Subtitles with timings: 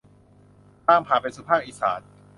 [0.85, 2.01] ทางผ่านไปสู่ภาคอีสาน